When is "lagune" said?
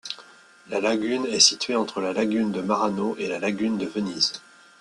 0.81-1.27, 2.11-2.51, 3.37-3.77